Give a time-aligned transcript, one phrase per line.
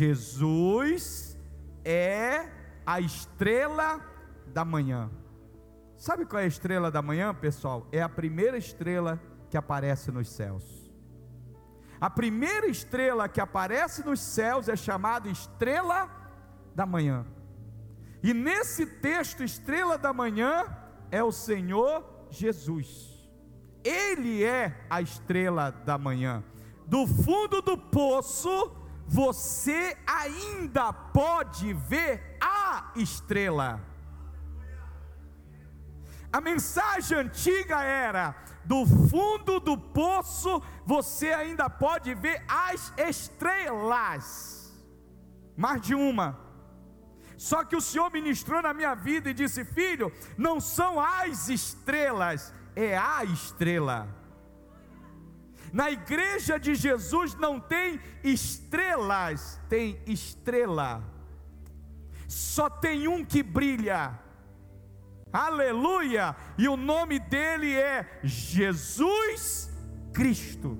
[0.00, 1.36] Jesus
[1.84, 2.48] é
[2.86, 4.00] a estrela
[4.46, 5.10] da manhã.
[5.94, 7.86] Sabe qual é a estrela da manhã, pessoal?
[7.92, 10.90] É a primeira estrela que aparece nos céus.
[12.00, 16.08] A primeira estrela que aparece nos céus é chamada estrela
[16.74, 17.26] da manhã.
[18.22, 20.64] E nesse texto, estrela da manhã
[21.10, 23.28] é o Senhor Jesus.
[23.84, 26.42] Ele é a estrela da manhã.
[26.86, 28.79] Do fundo do poço,
[29.10, 33.80] você ainda pode ver a estrela.
[36.32, 44.72] A mensagem antiga era: do fundo do poço você ainda pode ver as estrelas,
[45.56, 46.38] mais de uma.
[47.36, 52.54] Só que o Senhor ministrou na minha vida e disse: Filho, não são as estrelas,
[52.76, 54.19] é a estrela.
[55.72, 61.02] Na igreja de Jesus não tem estrelas, tem estrela.
[62.26, 64.18] Só tem um que brilha
[65.32, 69.70] aleluia, e o nome dele é Jesus
[70.12, 70.76] Cristo.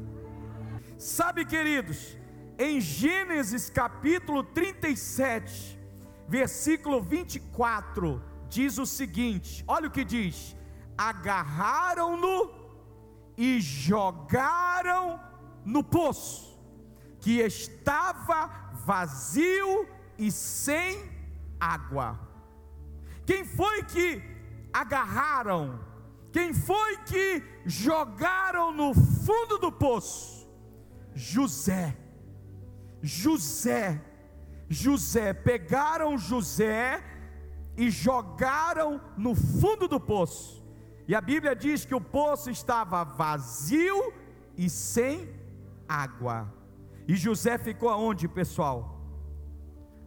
[0.99, 2.17] Sabe, queridos,
[2.59, 5.79] em Gênesis capítulo 37,
[6.29, 10.57] versículo 24, diz o seguinte: olha o que diz:
[10.99, 12.60] agarraram-no
[13.41, 15.19] e jogaram
[15.65, 16.63] no poço,
[17.21, 19.89] que estava vazio
[20.19, 21.11] e sem
[21.59, 22.21] água.
[23.25, 24.23] Quem foi que
[24.71, 25.81] agarraram?
[26.31, 30.47] Quem foi que jogaram no fundo do poço?
[31.15, 31.97] José.
[33.01, 34.05] José.
[34.69, 35.33] José.
[35.33, 37.03] Pegaram José
[37.75, 40.60] e jogaram no fundo do poço.
[41.11, 44.13] E a Bíblia diz que o poço estava vazio
[44.57, 45.29] e sem
[45.89, 46.55] água.
[47.09, 49.01] E José ficou aonde, pessoal?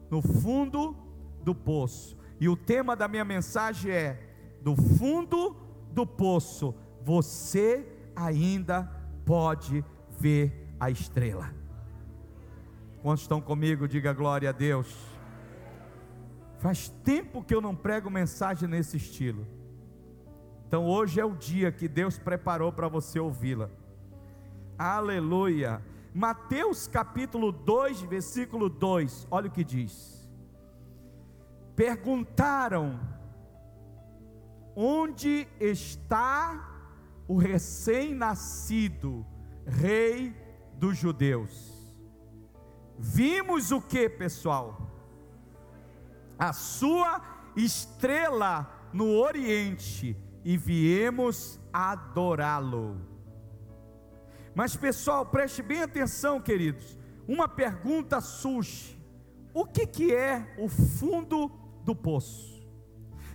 [0.10, 0.96] No fundo
[1.44, 2.18] do poço.
[2.40, 4.30] E o tema da minha mensagem é
[4.62, 5.58] do fundo
[5.92, 7.86] do poço, você
[8.16, 8.90] ainda
[9.26, 11.54] pode ver a estrela.
[13.02, 13.90] Quantos estão comigo?
[13.90, 14.96] Diga glória a Deus.
[16.60, 19.46] Faz tempo que eu não prego mensagem nesse estilo.
[20.74, 23.70] Então hoje é o dia que Deus preparou para você ouvi-la.
[24.76, 25.80] Aleluia.
[26.12, 29.28] Mateus capítulo 2, versículo 2.
[29.30, 30.28] Olha o que diz.
[31.76, 33.00] Perguntaram
[34.76, 36.90] Onde está
[37.28, 39.24] o recém-nascido
[39.68, 40.36] rei
[40.80, 41.96] dos judeus?
[42.98, 44.90] Vimos o que, pessoal?
[46.36, 47.22] A sua
[47.56, 52.98] estrela no oriente e viemos adorá-lo.
[54.56, 56.98] Mas, pessoal, preste bem atenção, queridos.
[57.28, 59.02] Uma pergunta surge:
[59.54, 61.50] o que, que é o fundo
[61.84, 62.54] do poço?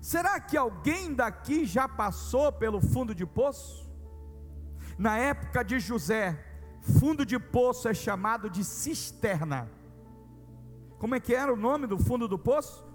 [0.00, 3.88] Será que alguém daqui já passou pelo fundo de poço?
[4.96, 6.44] Na época de José,
[6.80, 9.70] fundo de poço é chamado de cisterna.
[10.98, 12.87] Como é que era o nome do fundo do poço?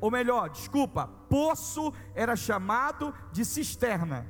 [0.00, 4.26] Ou melhor, desculpa, poço era chamado de cisterna.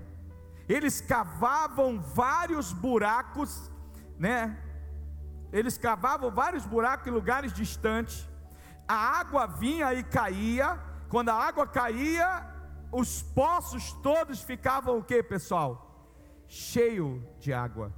[0.69, 3.71] Eles cavavam vários buracos,
[4.19, 4.59] né?
[5.53, 8.29] Eles cavavam vários buracos em lugares distantes.
[8.87, 12.45] A água vinha e caía, quando a água caía,
[12.91, 15.83] os poços todos ficavam o que, pessoal?
[16.47, 17.93] Cheio de água.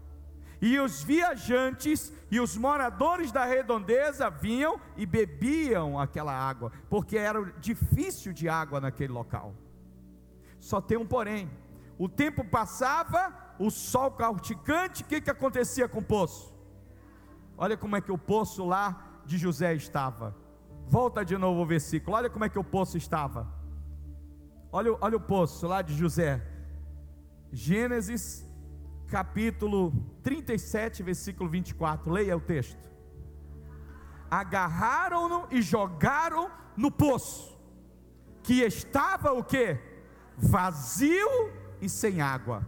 [0.61, 7.43] E os viajantes e os moradores da redondeza vinham e bebiam aquela água, porque era
[7.59, 9.55] difícil de água naquele local.
[10.59, 11.51] Só tem um porém:
[11.97, 16.53] o tempo passava, o sol causticante, o que, que acontecia com o poço?
[17.57, 20.35] Olha como é que o poço lá de José estava
[20.89, 22.17] Volta de novo o versículo.
[22.17, 23.47] Olha como é que o poço estava.
[24.73, 26.43] Olha, olha o poço lá de José.
[27.53, 28.48] Gênesis
[29.09, 29.93] capítulo
[30.23, 32.11] 37, versículo 24.
[32.11, 32.89] Leia o texto.
[34.31, 37.59] Agarraram-no e jogaram no poço,
[38.43, 39.79] que estava o que?
[40.37, 42.67] Vazio e sem água.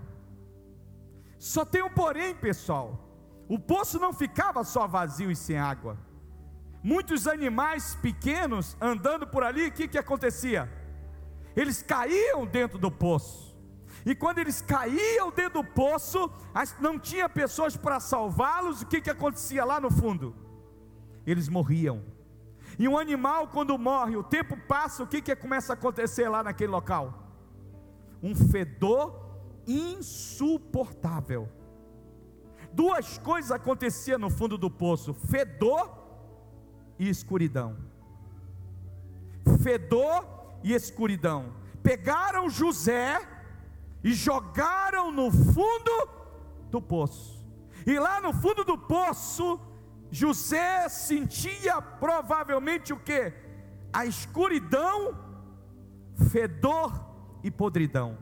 [1.38, 3.08] Só tem um porém, pessoal.
[3.48, 5.98] O poço não ficava só vazio e sem água
[6.82, 10.70] muitos animais pequenos andando por ali, o que, que acontecia?
[11.54, 13.49] Eles caíam dentro do poço.
[14.04, 16.30] E quando eles caíam dentro do poço,
[16.80, 20.34] não tinha pessoas para salvá-los, o que, que acontecia lá no fundo?
[21.26, 22.02] Eles morriam.
[22.78, 26.42] E um animal, quando morre, o tempo passa, o que, que começa a acontecer lá
[26.42, 27.28] naquele local?
[28.22, 29.30] Um fedor
[29.66, 31.48] insuportável.
[32.72, 35.90] Duas coisas aconteciam no fundo do poço: fedor
[36.98, 37.76] e escuridão.
[39.62, 40.24] Fedor
[40.62, 41.52] e escuridão.
[41.82, 43.20] Pegaram José
[44.02, 46.08] e jogaram no fundo
[46.70, 47.44] do poço.
[47.86, 49.60] E lá no fundo do poço,
[50.10, 53.32] José sentia provavelmente o que?
[53.92, 55.16] A escuridão,
[56.30, 56.92] fedor
[57.42, 58.18] e podridão.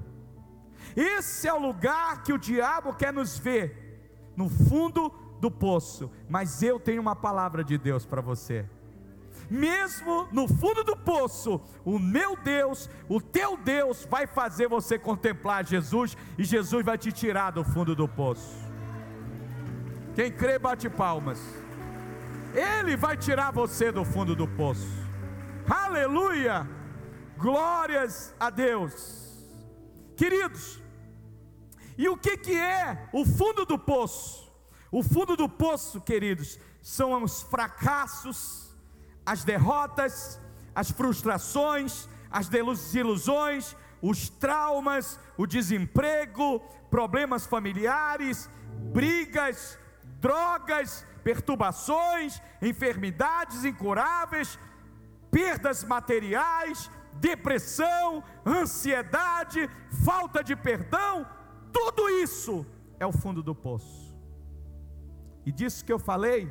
[0.97, 5.11] Esse é o lugar que o diabo quer nos ver, no fundo
[5.41, 6.11] do poço.
[6.29, 8.69] Mas eu tenho uma palavra de Deus para você
[9.51, 15.67] mesmo no fundo do poço, o meu Deus, o teu Deus, vai fazer você contemplar
[15.67, 18.57] Jesus e Jesus vai te tirar do fundo do poço.
[20.15, 21.41] Quem crê, bate palmas.
[22.55, 24.89] Ele vai tirar você do fundo do poço.
[25.69, 26.67] Aleluia!
[27.37, 29.29] Glórias a Deus.
[30.17, 30.83] Queridos,
[31.97, 34.51] e o que, que é o fundo do poço?
[34.91, 38.68] O fundo do poço, queridos, são os fracassos,
[39.33, 40.41] as derrotas,
[40.75, 46.61] as frustrações, as desilusões, os traumas, o desemprego,
[46.91, 48.49] problemas familiares,
[48.91, 49.79] brigas,
[50.19, 54.59] drogas, perturbações, enfermidades incuráveis,
[55.31, 59.69] perdas materiais, depressão, ansiedade,
[60.07, 61.27] falta de perdão,
[61.71, 62.65] tudo isso
[62.99, 64.17] é o fundo do poço.
[65.45, 66.51] E disso que eu falei,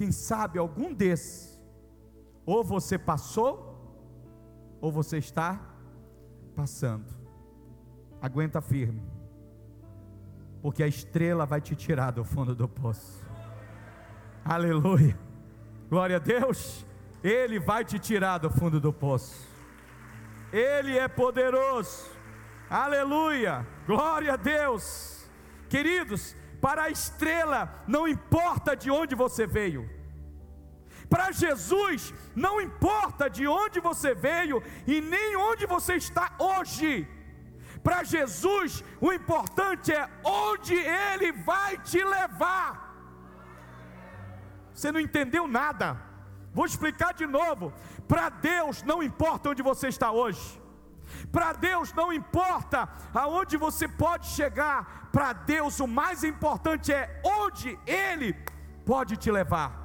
[0.00, 1.60] quem sabe algum desses
[2.46, 3.52] ou você passou,
[4.80, 5.60] ou você está
[6.56, 7.04] passando.
[8.18, 9.02] Aguenta firme,
[10.62, 13.22] porque a estrela vai te tirar do fundo do poço.
[14.42, 15.18] Aleluia,
[15.90, 16.86] glória a Deus.
[17.22, 19.46] Ele vai te tirar do fundo do poço.
[20.50, 22.10] Ele é poderoso.
[22.70, 25.28] Aleluia, glória a Deus.
[25.68, 30.00] Queridos, para a estrela, não importa de onde você veio
[31.10, 37.08] para Jesus, não importa de onde você veio e nem onde você está hoje.
[37.82, 42.70] Para Jesus, o importante é onde Ele vai te levar.
[44.72, 46.00] Você não entendeu nada.
[46.54, 47.72] Vou explicar de novo.
[48.06, 50.59] Para Deus não importa onde você está hoje.
[51.30, 55.08] Para Deus não importa aonde você pode chegar.
[55.12, 58.34] Para Deus o mais importante é onde Ele
[58.84, 59.80] pode te levar.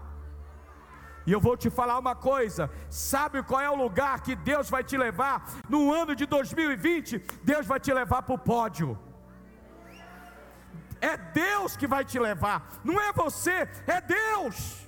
[1.25, 4.83] E eu vou te falar uma coisa: sabe qual é o lugar que Deus vai
[4.83, 7.19] te levar no ano de 2020?
[7.43, 8.97] Deus vai te levar para o pódio.
[11.01, 14.87] É Deus que vai te levar, não é você, é Deus.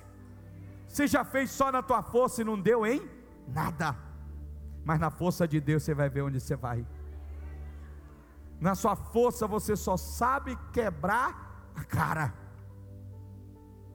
[0.86, 3.08] Você já fez só na tua força e não deu em
[3.46, 3.96] nada,
[4.88, 6.80] mas na força de Deus você vai ver onde você vai.
[8.58, 11.30] Na sua força você só sabe quebrar
[11.74, 12.32] a cara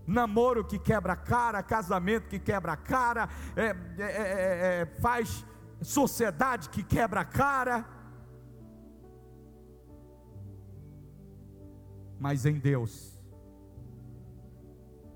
[0.05, 5.45] namoro que quebra a cara, casamento que quebra a cara, é, é, é, é, faz
[5.81, 7.85] sociedade que quebra a cara.
[12.19, 13.17] Mas em Deus,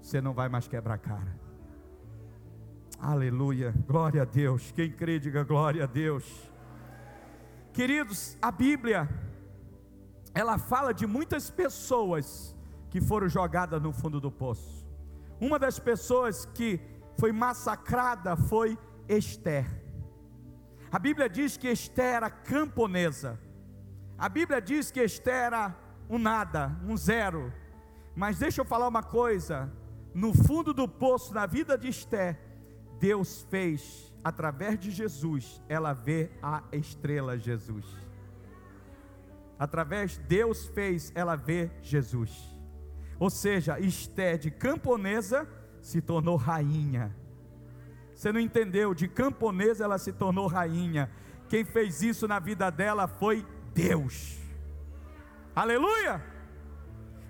[0.01, 1.46] você não vai mais quebrar a cara.
[2.99, 4.71] Aleluia, glória a Deus.
[4.71, 6.25] Quem crê, diga glória a Deus.
[7.71, 9.07] Queridos, a Bíblia,
[10.33, 12.55] ela fala de muitas pessoas
[12.89, 14.83] que foram jogadas no fundo do poço.
[15.39, 16.79] Uma das pessoas que
[17.19, 18.75] foi massacrada foi
[19.07, 19.65] Esther.
[20.91, 23.39] A Bíblia diz que Esther era camponesa.
[24.17, 25.75] A Bíblia diz que Esther era
[26.09, 27.53] um nada, um zero.
[28.15, 29.71] Mas deixa eu falar uma coisa:
[30.15, 32.46] no fundo do poço, na vida de Esther,
[32.99, 37.85] Deus fez, através de Jesus, ela ver a estrela Jesus.
[39.59, 42.31] Através Deus fez ela ver Jesus.
[43.19, 45.47] Ou seja, Esté de camponesa
[45.81, 47.15] se tornou rainha.
[48.13, 48.93] Você não entendeu?
[48.93, 51.09] De camponesa ela se tornou rainha.
[51.49, 54.37] Quem fez isso na vida dela foi Deus.
[55.55, 56.23] Aleluia!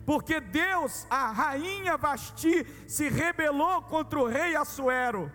[0.05, 5.29] Porque Deus, a rainha Vasti, se rebelou contra o rei Assuero.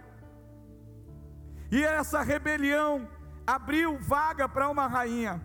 [1.72, 3.08] E essa rebelião
[3.46, 5.40] abriu vaga para uma rainha.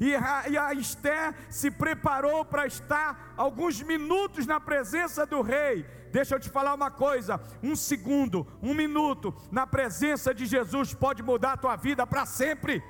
[0.00, 5.86] E a Esther se preparou para estar alguns minutos na presença do rei.
[6.10, 11.22] Deixa eu te falar uma coisa: um segundo, um minuto na presença de Jesus pode
[11.22, 12.82] mudar a tua vida para sempre.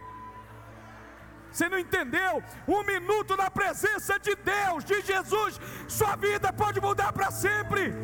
[1.52, 2.42] Você não entendeu?
[2.66, 7.94] Um minuto na presença de Deus, de Jesus, sua vida pode mudar para sempre.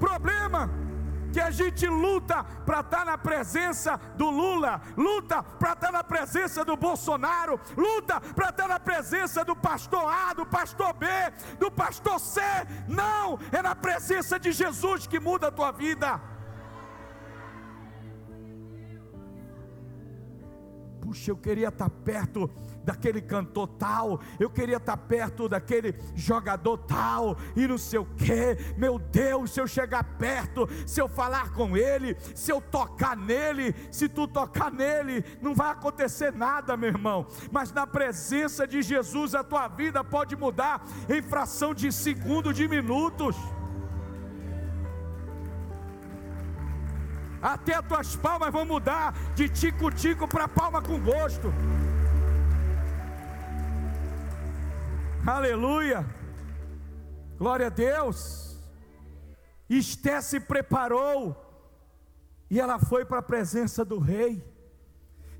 [0.00, 0.87] Problema
[1.32, 5.92] que a gente luta para estar tá na presença do Lula, luta para estar tá
[5.92, 10.92] na presença do Bolsonaro, luta para estar tá na presença do pastor A, do pastor
[10.94, 11.06] B,
[11.58, 12.40] do pastor C.
[12.86, 16.20] Não, é na presença de Jesus que muda a tua vida.
[21.08, 22.50] Puxa, eu queria estar perto
[22.84, 28.58] daquele cantor tal, eu queria estar perto daquele jogador tal, e não sei o que.
[28.76, 33.74] Meu Deus, se eu chegar perto, se eu falar com ele, se eu tocar nele,
[33.90, 37.26] se tu tocar nele, não vai acontecer nada, meu irmão.
[37.50, 42.68] Mas na presença de Jesus, a tua vida pode mudar em fração de segundo, de
[42.68, 43.34] minutos.
[47.40, 51.52] Até as tuas palmas vão mudar de tico-tico para palma com gosto.
[55.24, 56.04] Aleluia.
[57.36, 58.58] Glória a Deus.
[59.68, 61.36] Esté se preparou
[62.50, 64.44] e ela foi para a presença do rei.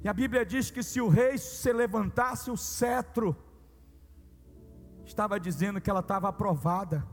[0.04, 3.36] E a Bíblia diz que se o rei se levantasse o cetro,
[5.04, 7.04] estava dizendo que ela estava aprovada.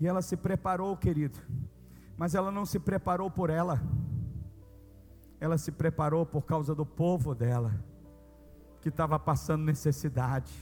[0.00, 1.38] E ela se preparou, querido
[2.16, 3.82] mas ela não se preparou por ela,
[5.40, 7.74] ela se preparou por causa do povo dela,
[8.80, 10.52] que estava passando necessidade.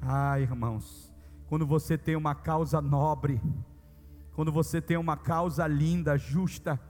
[0.00, 1.12] Ah, irmãos,
[1.48, 3.40] quando você tem uma causa nobre,
[4.34, 6.80] quando você tem uma causa linda, justa,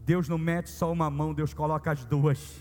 [0.00, 2.60] Deus não mete só uma mão, Deus coloca as duas.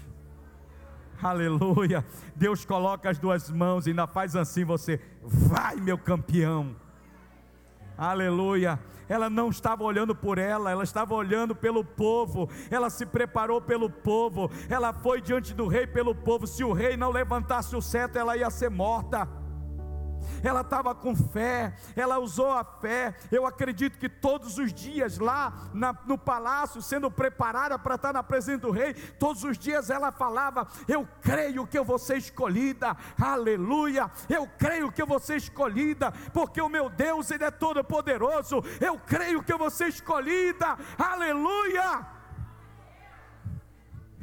[1.22, 2.06] Aleluia.
[2.36, 6.75] Deus coloca as duas mãos e ainda faz assim você, vai meu campeão.
[7.98, 8.80] Aleluia.
[9.08, 13.88] Ela não estava olhando por ela, ela estava olhando pelo povo, ela se preparou pelo
[13.88, 16.48] povo, ela foi diante do rei pelo povo.
[16.48, 19.28] Se o rei não levantasse o cetro, ela ia ser morta
[20.44, 23.15] ela estava com fé, ela usou a fé.
[23.32, 28.24] Eu acredito que todos os dias lá na, no palácio, sendo preparada para estar na
[28.24, 32.96] presença do rei, todos os dias ela falava: Eu creio que eu vou ser escolhida,
[33.20, 34.12] aleluia.
[34.29, 38.63] Eu creio que eu vou ser escolhida, porque o meu Deus, Ele é todo poderoso.
[38.79, 42.08] Eu creio que eu vou ser escolhida, aleluia.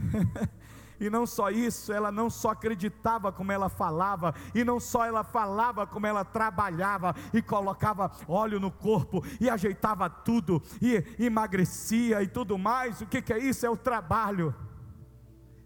[1.03, 5.25] E não só isso, ela não só acreditava como ela falava, e não só ela
[5.25, 12.29] falava como ela trabalhava e colocava óleo no corpo e ajeitava tudo e emagrecia e
[12.29, 13.01] tudo mais.
[13.01, 13.67] O que, que é isso?
[13.67, 14.55] É o trabalho.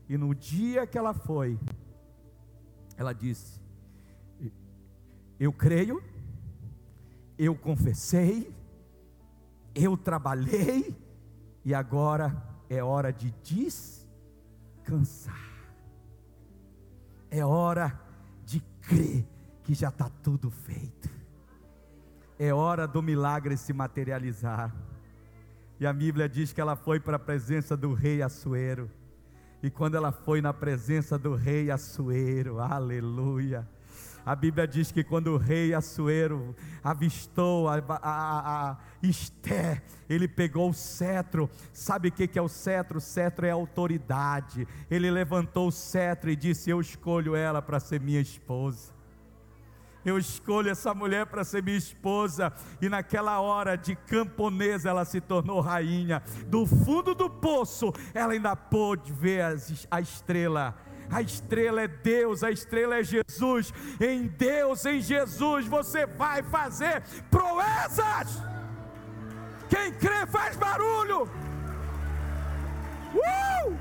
[0.09, 1.61] E no dia que ela foi,
[2.97, 3.61] ela disse:
[5.39, 6.03] Eu creio,
[7.37, 8.57] eu confessei,
[9.75, 10.97] eu trabalhei,
[11.63, 13.96] e agora é hora de descansar
[14.87, 15.35] descansar.
[17.31, 18.01] É hora
[18.45, 19.27] de crer
[19.65, 21.11] que já está tudo feito.
[22.39, 24.73] É hora do milagre se materializar.
[25.81, 28.91] E a Bíblia diz que ela foi para a presença do rei Assuero.
[29.63, 33.69] E quando ela foi na presença do rei Assuero, aleluia
[34.27, 40.71] a Bíblia diz que quando o rei Assuero avistou a, a, a Esté, ele pegou
[40.71, 41.49] o cetro.
[41.73, 42.99] Sabe o que é o cetro?
[42.99, 44.67] O cetro é autoridade.
[44.91, 48.97] Ele levantou o cetro e disse: Eu escolho ela para ser minha esposa
[50.07, 52.53] eu escolho essa mulher para ser minha esposa.
[52.81, 56.23] E naquela hora de camponesa, ela se tornou rainha.
[56.47, 59.43] Do fundo do poço, ela ainda pôde ver
[59.91, 60.77] a estrela
[61.11, 63.73] a estrela é Deus, a estrela é Jesus.
[64.01, 68.43] Em Deus, em Jesus, você vai fazer proezas.
[69.69, 71.29] Quem crê faz barulho.
[73.15, 73.77] Uh!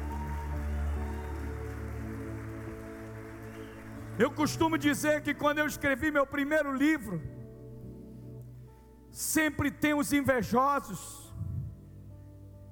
[4.17, 7.21] Eu costumo dizer que quando eu escrevi meu primeiro livro,
[9.11, 11.24] sempre tem os invejosos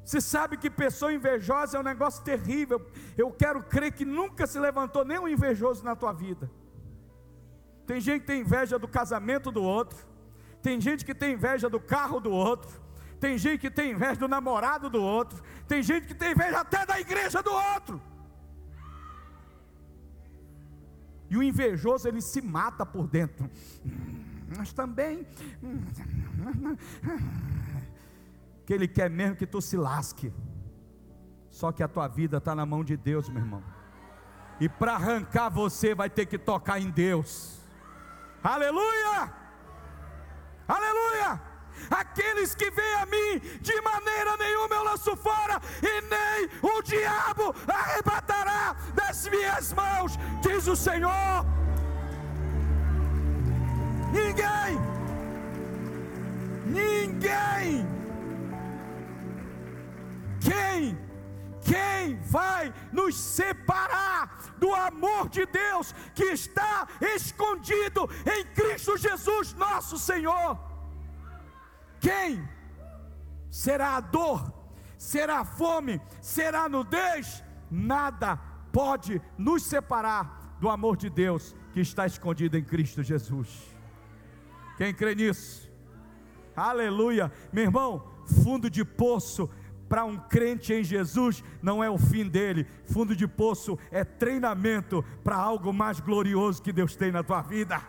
[0.04, 2.86] você sabe que pessoa invejosa é um negócio terrível.
[3.18, 6.52] Eu quero crer que nunca se levantou nenhum invejoso na tua vida.
[7.86, 10.06] Tem gente que tem inveja do casamento do outro.
[10.62, 12.82] Tem gente que tem inveja do carro do outro.
[13.20, 15.42] Tem gente que tem inveja do namorado do outro.
[15.68, 18.02] Tem gente que tem inveja até da igreja do outro.
[21.30, 23.50] E o invejoso ele se mata por dentro.
[24.58, 25.26] Mas também
[28.66, 30.34] que Ele quer mesmo que tu se lasque.
[31.50, 33.64] Só que a tua vida está na mão de Deus, meu irmão.
[34.60, 37.60] E para arrancar você vai ter que tocar em Deus.
[38.44, 39.34] Aleluia!
[40.68, 41.42] Aleluia!
[41.90, 47.54] Aqueles que vêm a mim, de maneira nenhuma eu lanço fora, e nem o diabo
[47.68, 51.46] arrebatará das minhas mãos, diz o Senhor.
[54.14, 54.80] Ninguém,
[56.66, 58.03] ninguém
[60.74, 60.98] Quem?
[61.62, 69.98] Quem vai nos separar do amor de Deus que está escondido em Cristo Jesus, nosso
[69.98, 70.60] Senhor?
[72.02, 72.48] Quem?
[73.50, 74.52] Será a dor?
[74.98, 76.02] Será a fome?
[76.22, 77.42] Será a nudez?
[77.72, 78.36] Nada
[78.72, 83.74] pode nos separar do amor de Deus que está escondido em Cristo Jesus.
[84.78, 85.72] Quem crê nisso?
[86.56, 88.12] Aleluia, meu irmão.
[88.44, 89.50] Fundo de poço
[89.94, 92.66] para um crente em Jesus não é o fim dele.
[92.84, 97.80] Fundo de poço é treinamento para algo mais glorioso que Deus tem na tua vida.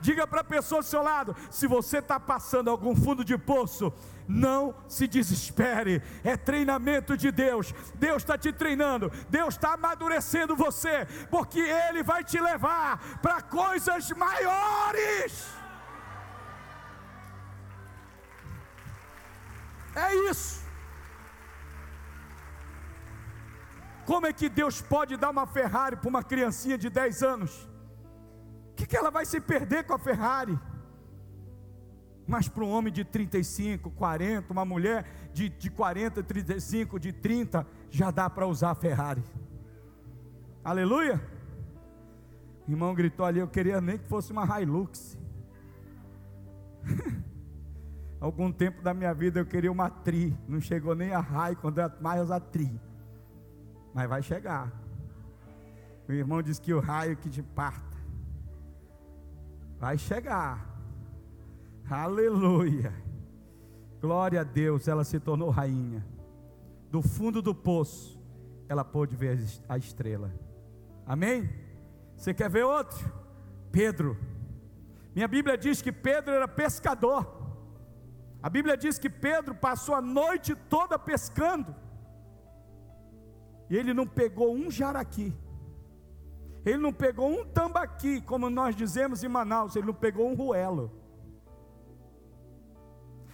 [0.00, 3.92] Diga para a pessoa do seu lado: se você está passando algum fundo de poço,
[4.26, 7.74] não se desespere, é treinamento de Deus.
[7.96, 14.10] Deus está te treinando, Deus está amadurecendo você, porque Ele vai te levar para coisas
[14.12, 15.48] maiores.
[19.94, 20.67] É isso.
[24.08, 27.68] Como é que Deus pode dar uma Ferrari para uma criancinha de 10 anos?
[28.70, 30.58] O que, que ela vai se perder com a Ferrari?
[32.26, 37.66] Mas para um homem de 35, 40, uma mulher de, de 40, 35, de 30,
[37.90, 39.22] já dá para usar a Ferrari.
[40.64, 41.20] Aleluia!
[42.66, 45.18] O irmão gritou ali, eu queria nem que fosse uma Hilux.
[48.18, 51.78] Algum tempo da minha vida eu queria uma tri, não chegou nem a Rai, quando
[51.78, 52.87] era mais a tri.
[53.98, 54.70] Mas vai chegar.
[56.08, 57.96] O irmão disse que o raio que te parta.
[59.76, 60.64] Vai chegar.
[61.90, 62.94] Aleluia.
[64.00, 66.06] Glória a Deus, ela se tornou rainha.
[66.92, 68.22] Do fundo do poço,
[68.68, 69.36] ela pôde ver
[69.68, 70.32] a estrela.
[71.04, 71.50] Amém?
[72.16, 73.12] Você quer ver outro?
[73.72, 74.16] Pedro.
[75.12, 77.26] Minha Bíblia diz que Pedro era pescador.
[78.40, 81.87] A Bíblia diz que Pedro passou a noite toda pescando.
[83.70, 85.34] E ele não pegou um jaraqui.
[86.64, 90.92] Ele não pegou um tambaqui, como nós dizemos em Manaus, ele não pegou um ruelo.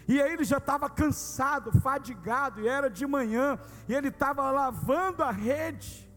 [0.07, 5.23] E aí ele já estava cansado, fadigado, e era de manhã, e ele estava lavando
[5.23, 6.11] a rede.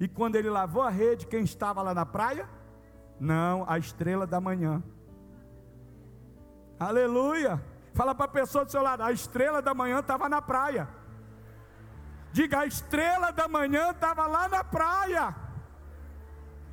[0.00, 2.48] E quando ele lavou a rede, quem estava lá na praia?
[3.20, 4.82] Não, a estrela da manhã.
[6.78, 7.62] Aleluia!
[7.92, 10.88] Fala para a pessoa do seu lado: a estrela da manhã estava na praia.
[12.38, 15.34] Diga: a estrela da manhã estava lá na praia.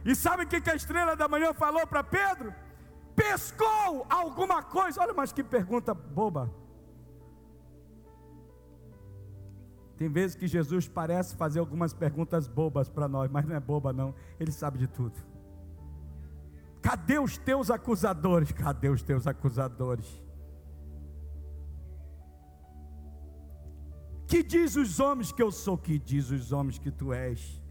[0.10, 2.54] E sabe o que, que a estrela da manhã falou para Pedro?
[3.16, 5.02] Pescou alguma coisa.
[5.02, 6.54] Olha, mas que pergunta boba.
[9.98, 13.92] Tem vezes que Jesus parece fazer algumas perguntas bobas para nós, mas não é boba,
[13.92, 14.14] não.
[14.40, 15.18] Ele sabe de tudo.
[16.80, 18.52] Cadê os teus acusadores?
[18.52, 20.22] Cadê os teus acusadores?
[24.28, 25.78] Que diz os homens que eu sou?
[25.78, 27.62] Que diz os homens que tu és?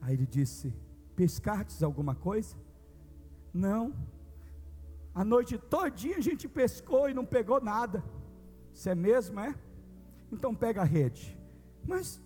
[0.00, 0.74] Aí ele disse:
[1.14, 2.56] Pescartes alguma coisa?
[3.52, 3.94] Não.
[5.14, 8.02] A noite todinha a gente pescou e não pegou nada.
[8.72, 9.54] Isso é mesmo, é?
[10.32, 11.38] Então pega a rede.
[11.86, 12.22] Mas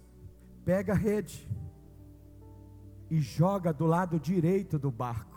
[0.65, 1.49] pega a rede
[3.11, 5.34] e joga do lado direito do barco.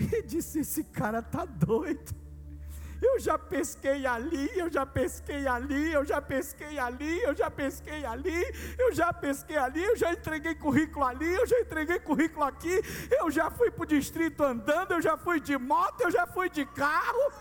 [0.12, 2.18] E disse: Esse cara tá doido.
[3.02, 8.04] Eu já pesquei ali, eu já pesquei ali, eu já pesquei ali, eu já pesquei
[8.04, 8.44] ali,
[8.78, 12.78] eu já pesquei ali, eu já entreguei currículo ali, eu já entreguei currículo aqui,
[13.18, 16.50] eu já fui para o distrito andando, eu já fui de moto, eu já fui
[16.50, 17.32] de carro.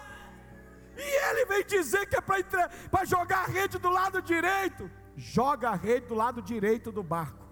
[0.96, 4.90] E ele vem dizer que é para jogar a rede do lado direito.
[5.18, 7.46] Joga a rede do lado direito do barco.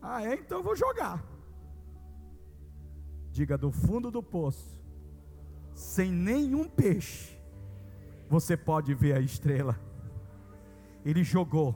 [0.00, 0.34] Ah, é?
[0.34, 1.31] Então eu vou jogar.
[3.32, 4.78] Diga do fundo do poço,
[5.74, 7.34] sem nenhum peixe,
[8.28, 9.80] você pode ver a estrela.
[11.02, 11.74] Ele jogou.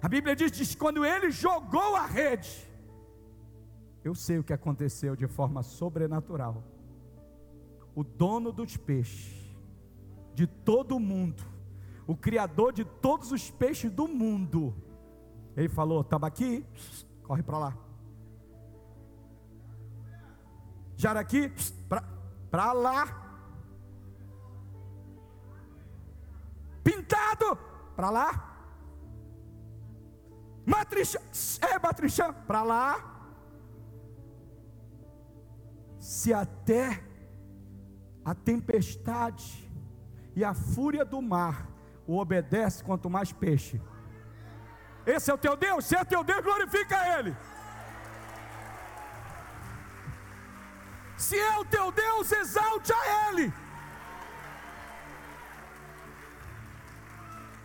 [0.00, 2.70] A Bíblia diz que quando ele jogou a rede,
[4.04, 6.62] eu sei o que aconteceu de forma sobrenatural.
[7.92, 9.34] O dono dos peixes,
[10.34, 11.42] de todo o mundo,
[12.06, 14.72] o criador de todos os peixes do mundo,
[15.56, 16.64] ele falou: estava aqui,
[17.24, 17.83] corre para lá.
[20.96, 21.52] Jaraqui,
[22.50, 23.22] para lá.
[26.82, 27.58] Pintado,
[27.96, 28.50] para lá.
[30.66, 31.18] Matrichã,
[31.60, 33.10] é Matrichã, para lá.
[35.98, 37.02] Se até
[38.24, 39.70] a tempestade
[40.34, 41.68] e a fúria do mar
[42.06, 43.80] o obedece, quanto mais peixe.
[45.06, 47.36] Esse é o teu Deus, se é teu Deus, glorifica Ele.
[51.24, 53.50] Se é o teu Deus, exalte a Ele.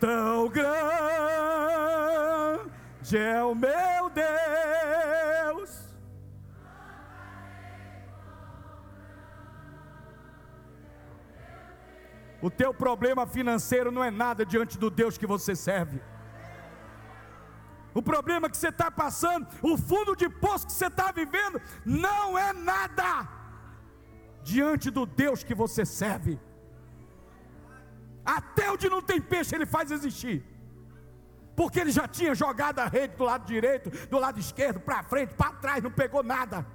[0.00, 0.70] Tão grande
[3.18, 5.70] é o meu Deus.
[12.40, 16.00] O teu problema financeiro não é nada diante do Deus que você serve.
[17.92, 22.38] O problema que você está passando, o fundo de poço que você está vivendo, não
[22.38, 22.99] é nada
[24.52, 26.34] diante do Deus que você serve.
[28.24, 30.38] Até onde não tem peixe, ele faz existir.
[31.58, 35.34] Porque ele já tinha jogado a rede do lado direito, do lado esquerdo, para frente,
[35.34, 36.66] para trás, não pegou nada.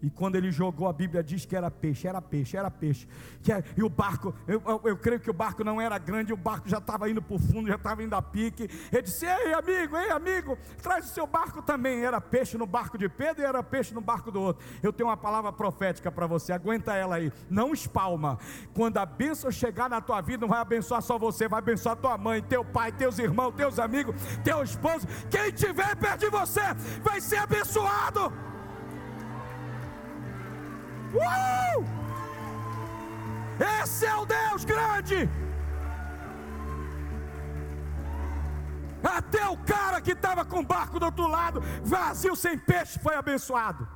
[0.00, 3.08] E quando ele jogou, a Bíblia diz que era peixe, era peixe, era peixe.
[3.48, 6.36] É, e o barco, eu, eu, eu, creio que o barco não era grande, o
[6.36, 8.68] barco já estava indo para o fundo, já estava indo a pique.
[8.92, 12.04] Ele disse: Ei, amigo, ei, amigo, traz o seu barco também.
[12.04, 14.64] Era peixe no barco de Pedro e era peixe no barco do outro.
[14.82, 17.32] Eu tenho uma palavra profética para você, aguenta ela aí.
[17.50, 18.38] Não espalma.
[18.74, 22.16] Quando a bênção chegar na tua vida, não vai abençoar só você, vai abençoar tua
[22.16, 25.06] mãe, teu pai, teus irmãos, teus amigos, teu esposo.
[25.28, 26.62] Quem estiver perto de você
[27.02, 28.32] vai ser abençoado.
[31.14, 31.84] Uh!
[33.82, 35.28] Esse é o Deus grande.
[39.02, 43.14] Até o cara que estava com o barco do outro lado, vazio, sem peixe, foi
[43.14, 43.88] abençoado.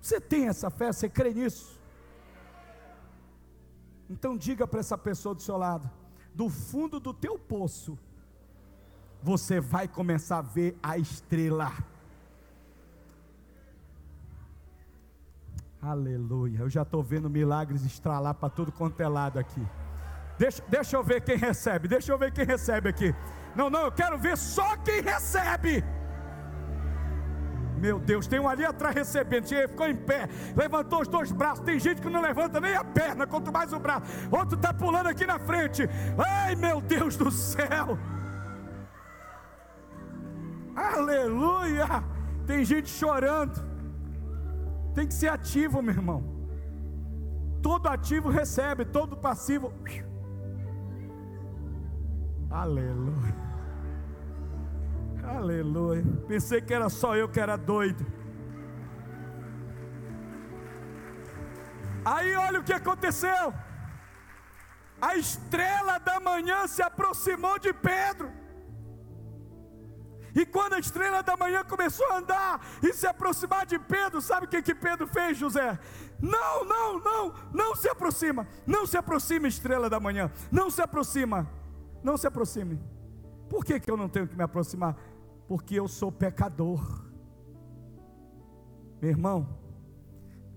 [0.00, 0.92] Você tem essa fé?
[0.92, 1.80] Você crê nisso?
[4.10, 5.88] Então diga para essa pessoa do seu lado:
[6.34, 7.98] do fundo do teu poço,
[9.22, 11.72] você vai começar a ver a estrela.
[15.82, 16.60] Aleluia.
[16.60, 19.66] Eu já estou vendo milagres estralar para tudo quanto é lado aqui.
[20.38, 21.88] Deixa, deixa eu ver quem recebe.
[21.88, 23.12] Deixa eu ver quem recebe aqui.
[23.56, 25.84] Não, não, eu quero ver só quem recebe.
[27.78, 29.48] Meu Deus, tem um ali atrás recebendo.
[29.48, 31.64] Chega, ficou em pé, levantou os dois braços.
[31.64, 34.04] Tem gente que não levanta nem a perna, quanto mais o braço.
[34.30, 35.88] Outro está pulando aqui na frente.
[36.16, 37.98] Ai, meu Deus do céu.
[40.76, 42.04] Aleluia.
[42.46, 43.71] Tem gente chorando.
[44.94, 46.22] Tem que ser ativo, meu irmão.
[47.62, 49.72] Todo ativo recebe, todo passivo.
[52.50, 53.34] Aleluia.
[55.24, 56.04] Aleluia.
[56.26, 58.04] Pensei que era só eu que era doido.
[62.04, 63.54] Aí olha o que aconteceu.
[65.00, 68.30] A estrela da manhã se aproximou de Pedro.
[70.34, 74.46] E quando a estrela da manhã começou a andar e se aproximar de Pedro, sabe
[74.46, 75.78] o que, que Pedro fez, José?
[76.20, 81.48] Não, não, não, não se aproxima, não se aproxime, estrela da manhã, não se aproxima,
[82.02, 82.80] não se aproxime.
[83.48, 84.96] Por que, que eu não tenho que me aproximar?
[85.46, 87.04] Porque eu sou pecador.
[89.00, 89.58] Meu irmão,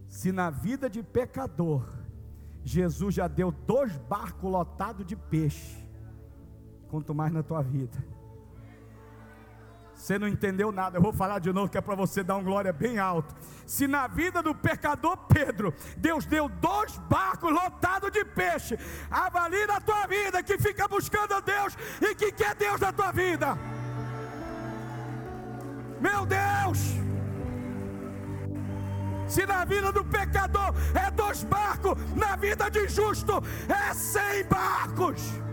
[0.07, 1.85] se na vida de pecador,
[2.63, 5.85] Jesus já deu dois barcos lotados de peixe,
[6.87, 7.97] quanto mais na tua vida.
[9.95, 12.43] Você não entendeu nada, eu vou falar de novo que é para você dar um
[12.43, 13.33] glória bem alto.
[13.65, 18.77] Se na vida do pecador Pedro, Deus deu dois barcos lotados de peixe,
[19.09, 23.11] avalie na tua vida que fica buscando a Deus e que quer Deus na tua
[23.11, 23.57] vida.
[25.99, 26.79] Meu Deus!
[29.27, 35.44] Se na vida do pecador é dois barcos, na vida de justo é cem barcos.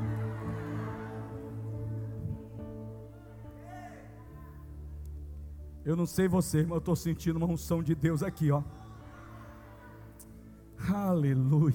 [5.84, 8.62] Eu não sei você, mas eu estou sentindo uma unção de Deus aqui, ó.
[10.88, 11.74] Aleluia.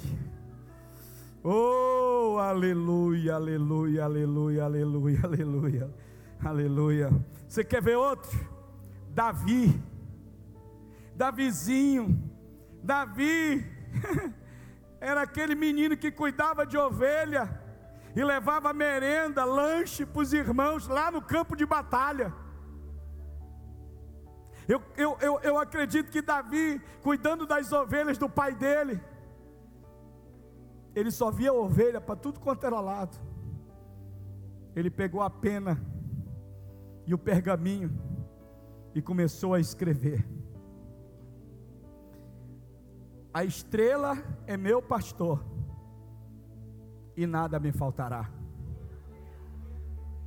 [1.43, 5.95] Oh, aleluia, aleluia, aleluia, aleluia, aleluia,
[6.43, 7.09] aleluia.
[7.47, 8.29] Você quer ver outro?
[9.09, 9.81] Davi,
[11.15, 12.17] Davizinho,
[12.83, 13.65] Davi,
[15.01, 17.61] era aquele menino que cuidava de ovelha
[18.15, 22.33] e levava merenda, lanche para os irmãos lá no campo de batalha.
[24.67, 28.99] Eu, eu, eu, eu acredito que Davi, cuidando das ovelhas do pai dele,
[30.93, 33.17] ele só via ovelha para tudo quanto era lado.
[34.75, 35.79] Ele pegou a pena
[37.05, 37.89] e o pergaminho
[38.93, 40.27] e começou a escrever.
[43.33, 45.45] A estrela é meu pastor,
[47.15, 48.29] e nada me faltará.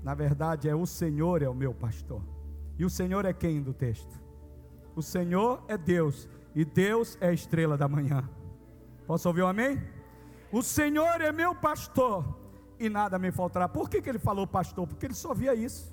[0.02, 2.22] Na verdade, é o Senhor é o meu pastor.
[2.78, 4.29] E o Senhor é quem do texto?
[5.00, 8.28] O Senhor é Deus e Deus é a estrela da manhã.
[9.06, 9.82] Posso ouvir um amém?
[10.52, 12.38] O Senhor é meu pastor
[12.78, 13.66] e nada me faltará.
[13.66, 14.86] Por que, que ele falou pastor?
[14.86, 15.90] Porque ele só via isso.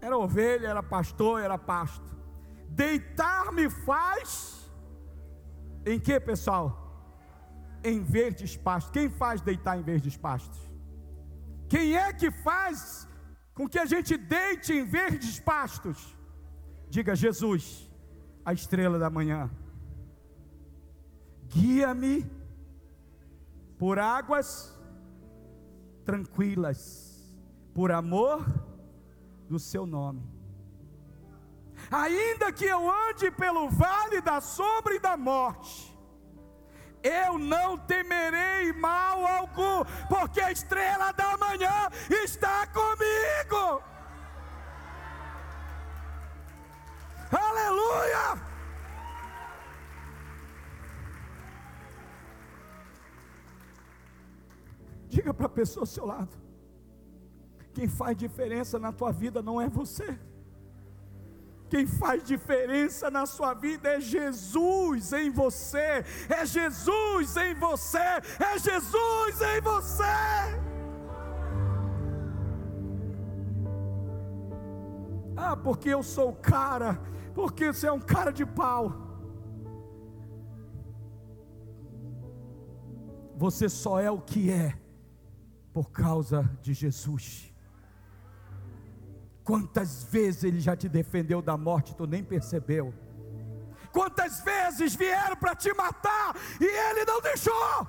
[0.00, 2.10] Era ovelha, era pastor, era pasto.
[2.68, 4.68] Deitar-me faz
[5.86, 6.66] em que, pessoal?
[7.84, 8.90] Em verdes pastos.
[8.90, 10.58] Quem faz deitar em verdes pastos?
[11.68, 13.08] Quem é que faz
[13.54, 16.15] com que a gente deite em verdes pastos?
[16.96, 17.90] Diga Jesus,
[18.42, 19.50] a estrela da manhã.
[21.42, 22.24] Guia-me
[23.78, 24.74] por águas
[26.06, 27.36] tranquilas,
[27.74, 28.46] por amor
[29.46, 30.26] do seu nome.
[31.90, 35.94] Ainda que eu ande pelo vale da sombra e da morte,
[37.02, 43.95] eu não temerei mal algum, porque a estrela da manhã está comigo.
[47.56, 48.42] Aleluia!
[55.08, 56.36] Diga para a pessoa ao seu lado:
[57.72, 60.18] quem faz diferença na tua vida não é você.
[61.68, 68.58] Quem faz diferença na sua vida é Jesus em você, é Jesus em você, é
[68.58, 70.65] Jesus em você.
[75.48, 77.00] Ah, porque eu sou cara,
[77.32, 78.82] porque você é um cara de pau.
[83.36, 84.76] Você só é o que é
[85.72, 87.54] por causa de Jesus.
[89.44, 92.92] Quantas vezes ele já te defendeu da morte, tu nem percebeu.
[93.92, 97.86] Quantas vezes vieram para te matar e ele não deixou.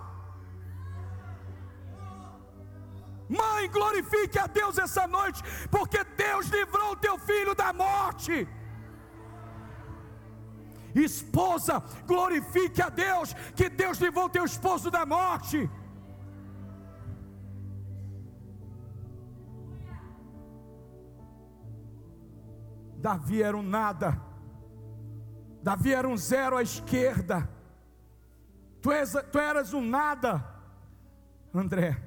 [3.29, 8.47] Mãe, glorifique a Deus essa noite, porque Deus livrou o teu filho da morte.
[10.95, 15.69] Esposa, glorifique a Deus, que Deus livrou o teu esposo da morte.
[22.97, 24.19] Davi era um nada,
[25.61, 27.47] Davi era um zero à esquerda,
[28.81, 30.43] tu, és, tu eras um nada,
[31.53, 32.06] André.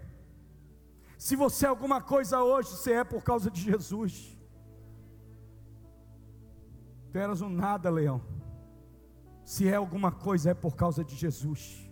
[1.21, 4.39] Se você é alguma coisa hoje, você é por causa de Jesus.
[7.13, 8.23] Tu eras um nada, leão.
[9.45, 11.91] Se é alguma coisa, é por causa de Jesus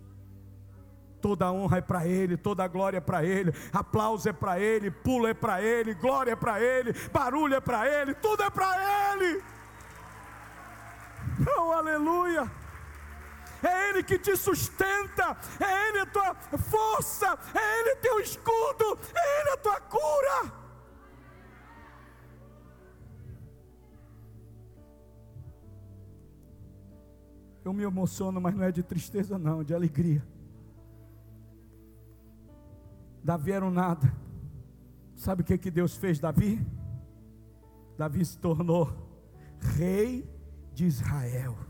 [1.21, 5.27] toda honra é para Ele, toda glória é para Ele, aplauso é para Ele, pulo
[5.27, 9.43] é para Ele, glória é para Ele, barulho é para Ele, tudo é para Ele.
[11.59, 12.51] Oh, aleluia!
[13.63, 19.41] É Ele que te sustenta, é Ele a tua força, é Ele teu escudo, é
[19.41, 20.53] Ele a tua cura.
[27.65, 30.27] Eu me emociono, mas não é de tristeza, não, de alegria.
[33.23, 34.11] Davi era um nada.
[35.15, 36.65] Sabe o que, que Deus fez, Davi?
[37.99, 38.89] Davi se tornou
[39.61, 40.27] rei
[40.73, 41.68] de Israel.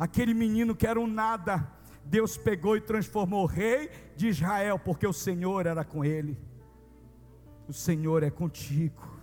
[0.00, 1.70] Aquele menino que era um nada,
[2.02, 6.40] Deus pegou e transformou rei de Israel, porque o Senhor era com ele.
[7.68, 9.20] O Senhor é contigo.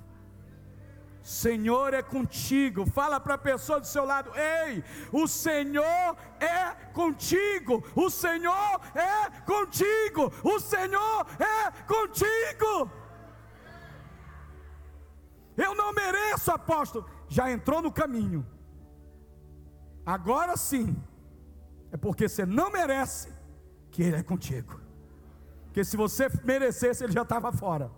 [1.24, 2.86] Senhor é contigo.
[2.86, 7.84] Fala para a pessoa do seu lado: Ei, o Senhor é contigo.
[7.96, 10.32] O Senhor é contigo.
[10.44, 12.92] O Senhor é contigo.
[15.58, 17.10] Eu não mereço, apóstolo.
[17.28, 18.46] Já entrou no caminho.
[20.16, 20.96] Agora sim.
[21.92, 23.28] É porque você não merece
[23.92, 24.80] que Ele é contigo.
[25.66, 27.92] Porque se você merecesse, Ele já estava fora.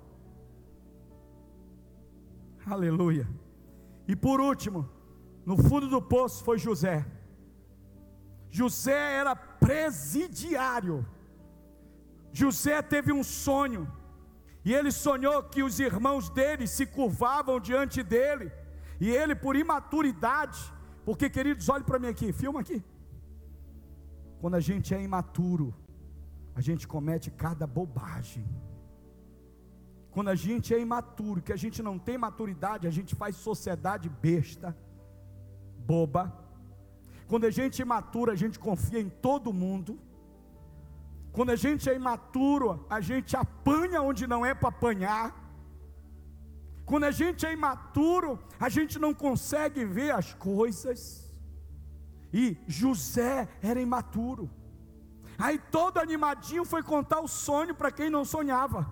[2.66, 3.28] Aleluia.
[4.08, 4.90] E por último,
[5.46, 7.06] no fundo do poço foi José.
[8.50, 11.06] José era presidiário.
[12.34, 13.88] José teve um sonho.
[14.66, 18.52] E ele sonhou que os irmãos dele se curvavam diante dele.
[19.00, 20.60] E ele, por imaturidade,
[21.10, 22.84] porque queridos, olhe para mim aqui, filma aqui.
[24.42, 25.74] Quando a gente é imaturo,
[26.54, 28.46] a gente comete cada bobagem.
[30.12, 34.08] Quando a gente é imaturo, que a gente não tem maturidade, a gente faz sociedade
[34.08, 34.78] besta,
[35.80, 36.24] boba.
[37.28, 40.00] Quando a gente é imaturo, a gente confia em todo mundo.
[41.32, 45.26] Quando a gente é imaturo, a gente apanha onde não é para apanhar.
[46.90, 51.32] Quando a gente é imaturo, a gente não consegue ver as coisas.
[52.34, 54.50] E José era imaturo.
[55.38, 58.92] Aí todo animadinho foi contar o sonho para quem não sonhava.